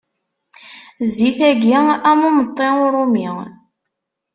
[1.09, 1.77] Zzit-agi,
[2.09, 3.29] am umeṭṭi uṛumi.